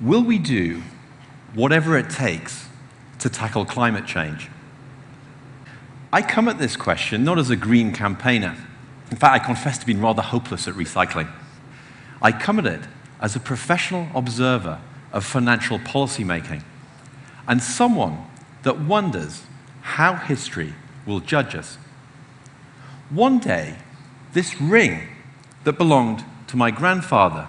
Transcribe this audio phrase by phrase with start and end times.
[0.00, 0.82] Will we do
[1.54, 2.68] whatever it takes
[3.18, 4.48] to tackle climate change?
[6.12, 8.56] I come at this question not as a green campaigner.
[9.10, 11.30] In fact, I confess to being rather hopeless at recycling.
[12.22, 12.80] I come at it
[13.20, 14.80] as a professional observer
[15.12, 16.64] of financial policy making
[17.46, 18.24] and someone
[18.62, 19.42] that wonders
[19.82, 20.74] how history
[21.06, 21.76] will judge us.
[23.10, 23.76] One day,
[24.32, 25.08] this ring
[25.64, 27.48] that belonged to my grandfather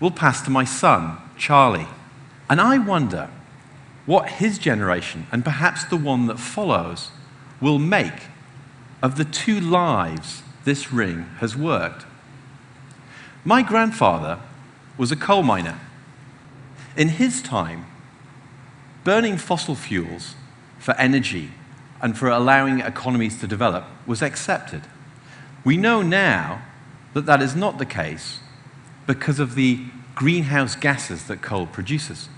[0.00, 1.88] will pass to my son, Charlie.
[2.48, 3.30] And I wonder
[4.06, 7.10] what his generation, and perhaps the one that follows,
[7.60, 8.28] will make
[9.02, 12.04] of the two lives this ring has worked.
[13.44, 14.40] My grandfather
[14.96, 15.78] was a coal miner.
[16.96, 17.86] In his time,
[19.04, 20.34] burning fossil fuels
[20.78, 21.50] for energy
[22.00, 24.82] and for allowing economies to develop was accepted.
[25.64, 26.62] We know now
[27.14, 28.40] that that is not the case
[29.06, 29.84] because of the
[30.14, 32.28] greenhouse gases that coal produces.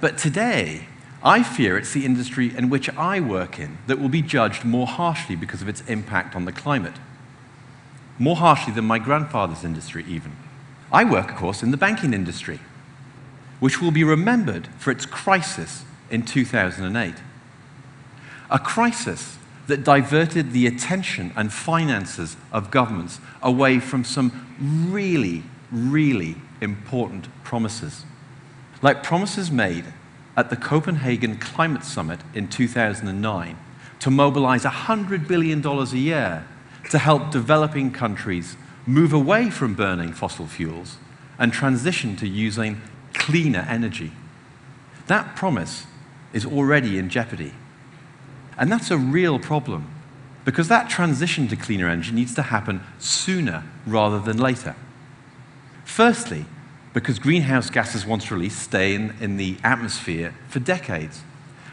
[0.00, 0.86] But today,
[1.22, 4.86] I fear it's the industry in which I work in that will be judged more
[4.86, 6.94] harshly because of its impact on the climate.
[8.18, 10.36] More harshly than my grandfather's industry, even.
[10.92, 12.60] I work, of course, in the banking industry,
[13.58, 17.14] which will be remembered for its crisis in 2008.
[18.50, 24.56] A crisis that diverted the attention and finances of governments away from some
[24.88, 28.04] really, really important promises.
[28.82, 29.86] Like promises made
[30.36, 33.58] at the Copenhagen Climate Summit in 2009
[34.00, 36.46] to mobilize $100 billion a year
[36.90, 38.56] to help developing countries
[38.86, 40.98] move away from burning fossil fuels
[41.38, 42.80] and transition to using
[43.14, 44.12] cleaner energy.
[45.06, 45.86] That promise
[46.32, 47.54] is already in jeopardy.
[48.58, 49.90] And that's a real problem
[50.44, 54.76] because that transition to cleaner energy needs to happen sooner rather than later.
[55.86, 56.44] Firstly,
[56.92, 61.22] because greenhouse gases, once released, stay in, in the atmosphere for decades.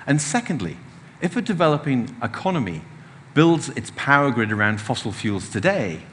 [0.06, 0.78] And secondly,
[1.20, 2.84] if a developing economy
[3.34, 6.04] builds its power grid around fossil fuels today,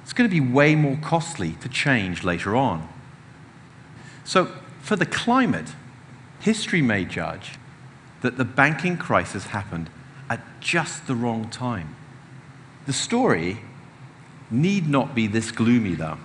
[0.00, 2.88] it's going to be way more costly to change later on.
[4.24, 4.46] So,
[4.80, 5.74] for the climate,
[6.40, 7.52] history may judge
[8.22, 9.90] that the banking crisis happened
[10.30, 11.94] at just the wrong time.
[12.86, 13.58] The story
[14.50, 16.18] need not be this gloomy, though.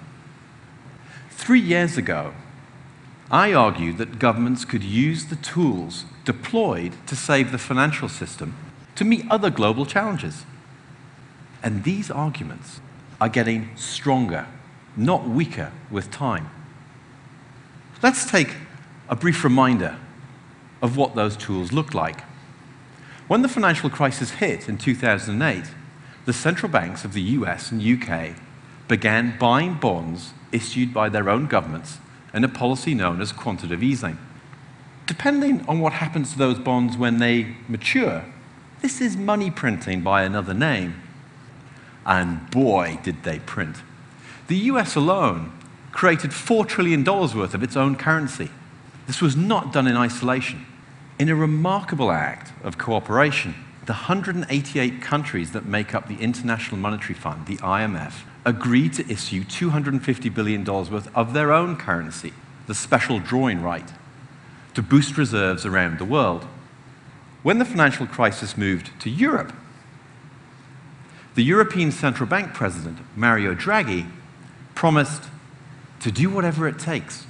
[1.48, 2.34] Three years ago,
[3.32, 8.54] I argued that governments could use the tools deployed to save the financial system
[8.96, 10.44] to meet other global challenges.
[11.64, 12.82] And these arguments
[13.22, 14.46] are getting stronger,
[14.98, 16.50] not weaker, with time.
[18.04, 18.58] Let's take
[19.08, 19.96] a brief reminder
[20.82, 22.24] of what those tools looked like.
[23.30, 25.64] When the financial crisis hit in 2008,
[26.26, 28.36] the central banks of the US and UK
[28.88, 31.98] began buying bonds issued by their own governments
[32.34, 34.18] in a policy known as quantitative easing.
[35.06, 38.26] Depending on what happens to those bonds when they mature,
[38.82, 41.02] this is money printing by another name.
[42.06, 43.78] And boy, did they print.
[44.48, 45.52] The US alone
[45.92, 48.50] created $4 trillion worth of its own currency.
[49.08, 50.66] This was not done in isolation.
[51.18, 53.56] In a remarkable act of cooperation,
[53.88, 58.16] the 188 countries that make up the International Monetary Fund, the IMF,
[58.46, 62.34] agreed to issue $250 billion worth of their own currency,
[62.68, 63.94] the special drawing right,
[64.74, 66.44] to boost reserves around the world.
[67.44, 69.54] When the financial crisis moved to Europe,
[71.36, 74.10] the European Central Bank President, Mario Draghi,
[74.76, 75.24] promised
[76.02, 77.26] to do whatever it takes.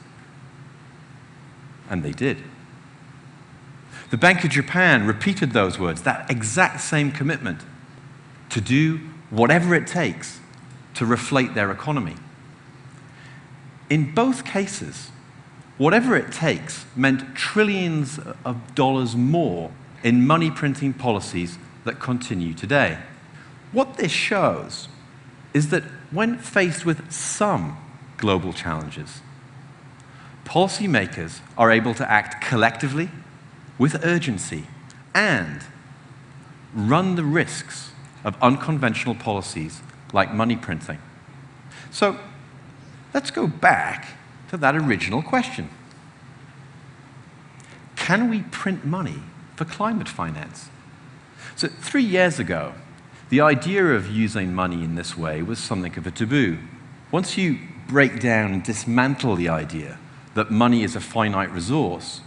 [1.87, 2.37] And they did.
[4.09, 7.61] The Bank of Japan repeated those words, that exact same commitment
[8.49, 10.39] to do whatever it takes
[10.93, 12.15] to reflate their economy.
[13.89, 15.11] In both cases,
[15.77, 19.71] whatever it takes meant trillions of dollars more
[20.03, 22.99] in money printing policies that continue today.
[23.73, 24.87] What this shows
[25.53, 27.77] is that when faced with some
[28.17, 29.21] global challenges,
[30.45, 33.09] policymakers are able to act collectively
[33.77, 34.65] with urgency
[35.13, 35.63] and
[36.73, 37.91] run the risks
[38.23, 39.81] of unconventional policies
[40.13, 40.99] like money printing.
[41.91, 42.17] So
[43.13, 44.07] let's go back
[44.49, 45.69] to that original question
[47.95, 49.21] Can we print money
[49.55, 50.69] for climate finance?
[51.55, 52.73] So, three years ago,
[53.29, 56.59] the idea of using money in this way was something of a taboo.
[57.11, 57.57] Once you
[57.87, 59.97] break down and dismantle the idea
[60.35, 62.21] that money is a finite resource,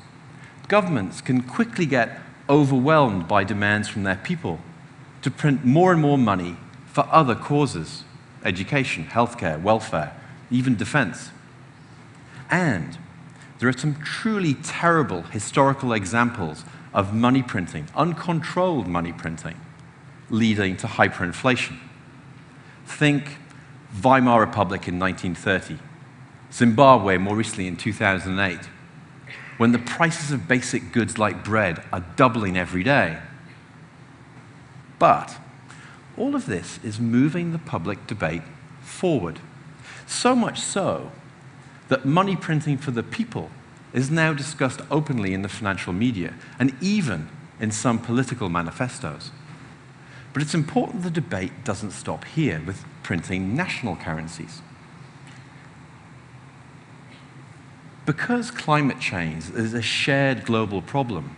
[0.70, 4.60] governments can quickly get overwhelmed by demands from their people
[5.20, 6.56] to print more and more money
[6.86, 8.04] for other causes
[8.44, 10.14] education, healthcare, welfare,
[10.50, 11.30] even defense.
[12.50, 12.96] And
[13.58, 16.64] there are some truly terrible historical examples
[16.94, 19.60] of money printing, uncontrolled money printing,
[20.30, 21.78] leading to hyperinflation.
[22.86, 23.38] Think
[24.02, 25.82] Weimar Republic in 1930,
[26.52, 28.60] Zimbabwe more recently in 2008,
[29.60, 33.18] when the prices of basic goods like bread are doubling every day.
[34.98, 35.36] But
[36.16, 38.40] all of this is moving the public debate
[38.80, 39.38] forward.
[40.06, 41.12] So much so
[41.88, 43.50] that money printing for the people
[43.92, 47.28] is now discussed openly in the financial media and even
[47.60, 49.30] in some political manifestos.
[50.32, 54.62] But it's important the debate doesn't stop here with printing national currencies.
[58.10, 61.36] Because climate change is a shared global problem,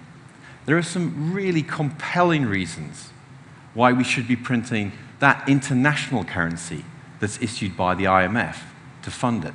[0.64, 3.12] there are some really compelling reasons
[3.74, 6.82] why we should be printing that international currency
[7.20, 8.56] that's issued by the IMF
[9.02, 9.52] to fund it.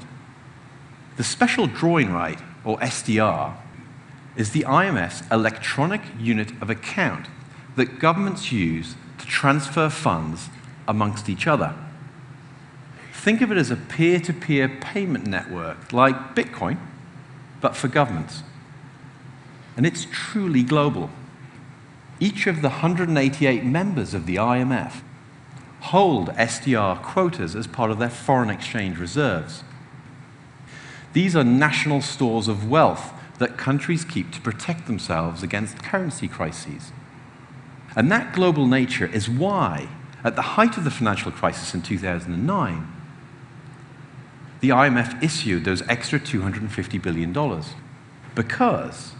[1.16, 3.56] The special drawing right, or SDR,
[4.36, 7.25] is the IMF's electronic unit of account
[7.78, 10.50] that governments use to transfer funds
[10.88, 11.74] amongst each other.
[13.12, 16.78] Think of it as a peer to peer payment network like Bitcoin,
[17.62, 18.44] but for governments.
[19.75, 21.09] And it's truly global.
[22.19, 25.01] Each of the 188 members of the IMF
[25.81, 29.63] hold SDR quotas as part of their foreign exchange reserves.
[31.13, 36.92] These are national stores of wealth that countries keep to protect themselves against currency crises.
[37.95, 39.88] And that global nature is why,
[40.24, 42.97] at the height of the financial crisis in 2009,
[44.59, 47.63] the IMF issued those extra $250 billion.
[48.36, 49.13] Because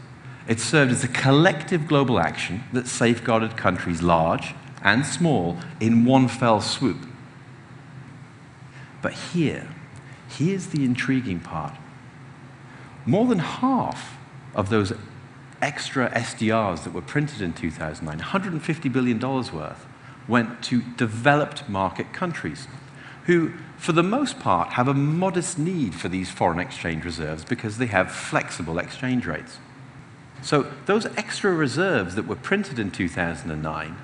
[0.48, 4.54] it served as a collective global action that safeguarded countries large
[4.84, 7.06] and small in one fell swoop.
[9.02, 9.68] But here,
[10.30, 11.74] here's the intriguing part.
[13.06, 14.18] More than half
[14.56, 14.94] of those
[15.62, 19.86] extra SDRs that were printed in 2009, $150 billion worth,
[20.28, 22.68] went to developed market countries
[23.28, 27.78] who, for the most part, have a modest need for these foreign exchange reserves because
[27.78, 29.60] they have flexible exchange rates.
[30.42, 33.98] So those extra reserves that were printed in 2009,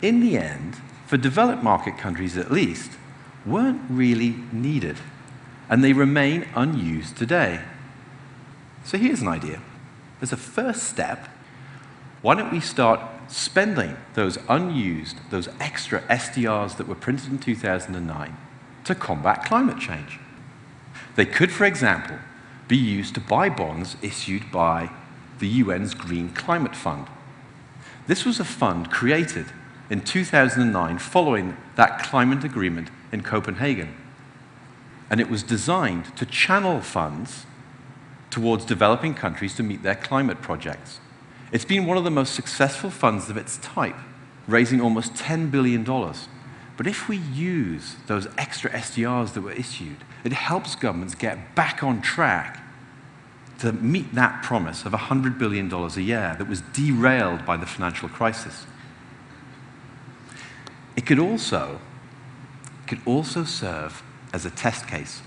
[0.00, 0.76] in the end,
[1.06, 2.92] for developed market countries at least,
[3.44, 4.96] weren't really needed.
[5.68, 7.62] And they remain unused today.
[8.84, 9.60] So here's an idea.
[10.20, 11.28] As a first step,
[12.22, 18.36] why don't we start spending those unused, those extra SDRs that were printed in 2009
[18.84, 20.18] to combat climate change?
[21.14, 22.18] They could, for example,
[22.68, 24.90] be used to buy bonds issued by
[25.38, 27.06] the UN's Green Climate Fund.
[28.06, 29.46] This was a fund created
[29.90, 33.94] in 2009 following that climate agreement in Copenhagen.
[35.10, 37.46] And it was designed to channel funds
[38.30, 41.00] towards developing countries to meet their climate projects.
[41.56, 43.96] It's been one of the most successful funds of its type,
[44.46, 45.84] raising almost $10 billion.
[45.84, 51.82] But if we use those extra SDRs that were issued, it helps governments get back
[51.82, 52.62] on track
[53.60, 58.10] to meet that promise of $100 billion a year that was derailed by the financial
[58.10, 58.66] crisis.
[60.94, 61.80] It could also,
[62.86, 64.02] could also serve
[64.34, 65.22] as a test case.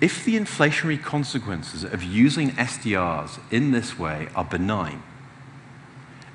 [0.00, 5.02] If the inflationary consequences of using SDRs in this way are benign,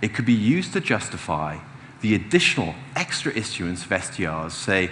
[0.02, 1.60] it could be used to justify
[2.02, 4.90] the additional extra issuance of SDRs, say,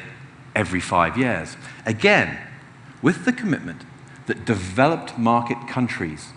[0.56, 1.58] every five years.
[1.86, 2.38] Again,
[3.02, 3.82] with the commitment
[4.28, 6.30] that developed market countries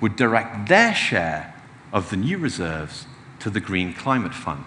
[0.00, 1.54] would direct their share
[1.92, 3.06] of the new reserves
[3.40, 4.64] to the Green Climate Fund.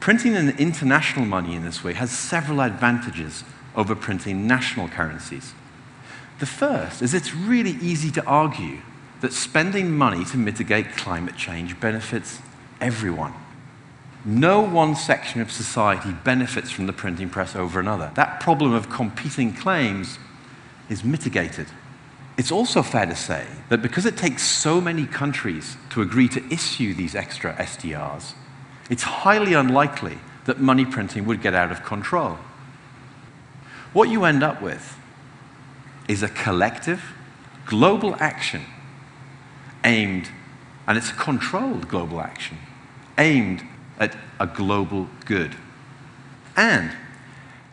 [0.00, 3.44] Printing an international money in this way has several advantages
[3.78, 5.54] over printing national currencies.
[6.40, 8.78] The first is it's really easy to argue
[9.20, 12.40] that spending money to mitigate climate change benefits
[12.80, 13.32] everyone.
[14.24, 18.10] No one section of society benefits from the printing press over another.
[18.14, 20.18] That problem of competing claims
[20.88, 21.68] is mitigated.
[22.36, 26.52] It's also fair to say that because it takes so many countries to agree to
[26.52, 28.32] issue these extra SDRs,
[28.90, 32.38] it's highly unlikely that money printing would get out of control.
[33.98, 34.96] What you end up with
[36.06, 37.02] is a collective,
[37.66, 38.62] global action
[39.82, 40.28] aimed,
[40.86, 42.58] and it's a controlled global action,
[43.18, 43.64] aimed
[43.98, 45.56] at a global good.
[46.56, 46.92] And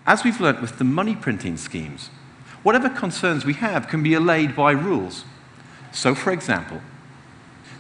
[0.08, 2.10] as we've learnt with the money printing schemes,
[2.63, 5.25] whatever concerns we have can be allayed by rules.
[5.91, 6.82] So, for example,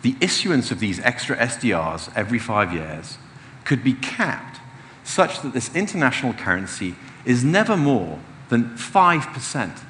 [0.03, 3.17] the issuance of these extra SDRs every five years
[3.63, 4.59] could be capped
[5.03, 6.93] such that this international currency
[7.25, 9.83] is never more than 5%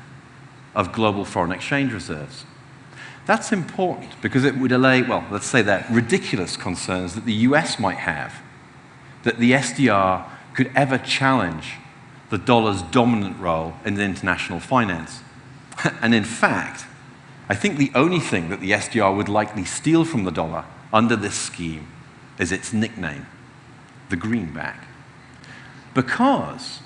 [0.74, 2.46] of global foreign exchange reserves.
[3.26, 7.80] That's important because it would allay, well, let's say that ridiculous concerns that the US
[7.80, 8.42] might have
[9.26, 11.74] that the SDR could ever challenge
[12.30, 15.22] the dollar's dominant role in international finance.
[16.02, 16.86] and in fact,
[17.50, 21.16] I think the only thing that the SDR would likely steal from the dollar under
[21.16, 21.88] this scheme
[22.40, 23.26] is its nickname,
[24.10, 24.88] the greenback.
[25.94, 26.80] Because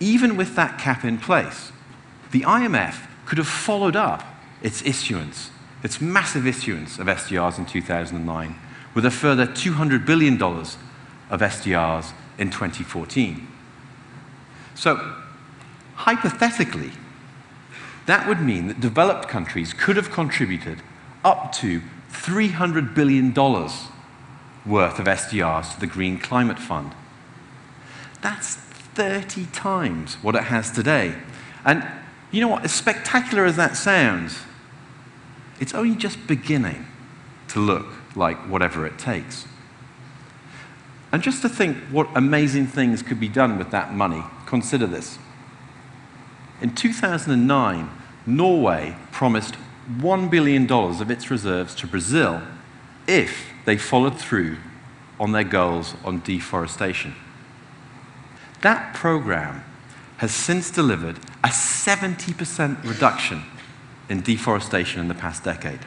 [0.00, 1.72] even with that cap in place,
[2.30, 4.24] the IMF could have followed up
[4.62, 5.50] its issuance,
[5.82, 8.56] its massive issuance of SDRs in 2009,
[8.94, 13.46] with a further $200 billion of SDRs in 2014.
[14.74, 15.14] So,
[15.94, 16.92] hypothetically,
[18.06, 20.82] that would mean that developed countries could have contributed
[21.24, 26.94] up to $300 billion worth of SDRs to the Green Climate Fund.
[28.22, 28.56] That's
[28.98, 31.14] 30 times what it has today.
[31.64, 31.86] And
[32.32, 32.64] you know what?
[32.64, 34.40] As spectacular as that sounds,
[35.60, 36.84] it's only just beginning
[37.46, 37.86] to look
[38.16, 39.46] like whatever it takes.
[41.12, 45.20] And just to think what amazing things could be done with that money, consider this.
[46.60, 47.88] In 2009,
[48.26, 49.54] Norway promised
[49.98, 52.42] $1 billion of its reserves to Brazil
[53.06, 54.56] if they followed through
[55.20, 57.14] on their goals on deforestation.
[58.62, 59.64] That program
[60.18, 63.44] has since delivered a 70% reduction
[64.08, 65.80] in deforestation in the past decade.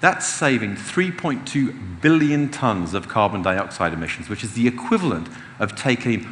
[0.00, 5.28] That's saving 3.2 billion tons of carbon dioxide emissions, which is the equivalent
[5.58, 6.30] of taking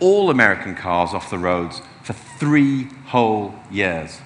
[0.00, 4.20] all American cars off the roads for three whole years.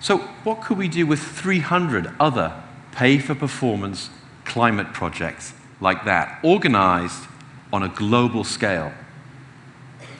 [0.00, 4.08] So, what could we do with 300 other pay for performance
[4.46, 7.26] climate projects like that, organized
[7.72, 8.92] on a global scale?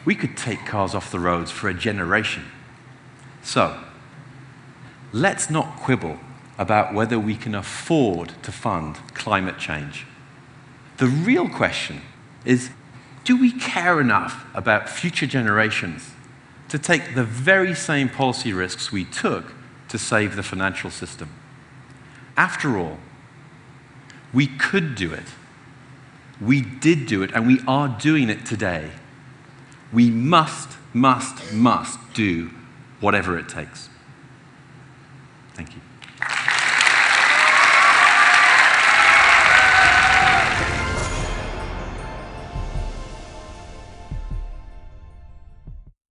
[0.05, 2.45] We could take cars off the roads for a generation.
[3.43, 3.79] So,
[5.13, 6.19] let's not quibble
[6.59, 10.07] about whether we can afford to fund climate change.
[10.97, 12.03] The real question
[12.45, 12.71] is
[13.25, 16.13] do we care enough about future generations
[16.71, 19.53] to take the very same policy risks we took
[19.89, 21.29] to save the financial system?
[22.37, 22.99] After all,
[24.33, 25.27] we could do it.
[26.41, 28.91] We did do it, and we are doing it today.
[29.93, 32.51] We must, must, must do
[33.01, 33.89] whatever it takes.
[35.55, 35.81] Thank you.